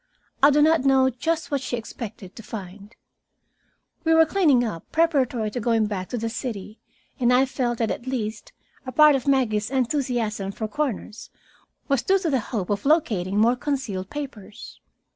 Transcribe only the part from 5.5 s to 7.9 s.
to going back to the city, and I felt